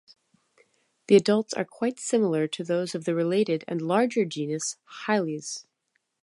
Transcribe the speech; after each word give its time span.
The 1.05 1.15
adults 1.15 1.53
are 1.53 1.63
quite 1.63 1.99
similar 1.99 2.47
to 2.47 2.63
those 2.63 2.95
of 2.95 3.05
the 3.05 3.13
related 3.13 3.63
and 3.67 3.83
larger 3.83 4.25
genus 4.25 4.77
"Hyles". 5.05 5.67